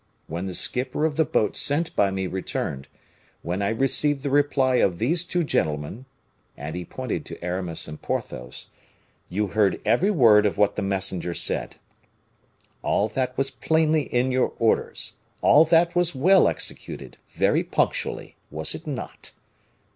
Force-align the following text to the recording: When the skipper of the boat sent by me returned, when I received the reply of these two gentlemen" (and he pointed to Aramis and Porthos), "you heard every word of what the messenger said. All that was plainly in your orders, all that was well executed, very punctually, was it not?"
When 0.25 0.47
the 0.47 0.55
skipper 0.55 1.05
of 1.05 1.15
the 1.15 1.25
boat 1.25 1.55
sent 1.55 1.95
by 1.95 2.09
me 2.09 2.25
returned, 2.25 2.87
when 3.43 3.61
I 3.61 3.69
received 3.69 4.23
the 4.23 4.31
reply 4.31 4.77
of 4.77 4.97
these 4.97 5.23
two 5.23 5.43
gentlemen" 5.43 6.05
(and 6.57 6.75
he 6.75 6.83
pointed 6.85 7.23
to 7.27 7.45
Aramis 7.45 7.87
and 7.87 8.01
Porthos), 8.01 8.65
"you 9.29 9.49
heard 9.49 9.79
every 9.85 10.09
word 10.09 10.47
of 10.47 10.57
what 10.57 10.75
the 10.75 10.81
messenger 10.81 11.35
said. 11.35 11.75
All 12.81 13.09
that 13.09 13.37
was 13.37 13.51
plainly 13.51 14.11
in 14.11 14.31
your 14.31 14.53
orders, 14.57 15.17
all 15.43 15.65
that 15.65 15.93
was 15.95 16.15
well 16.15 16.47
executed, 16.47 17.17
very 17.27 17.63
punctually, 17.63 18.35
was 18.49 18.73
it 18.73 18.87
not?" 18.87 19.33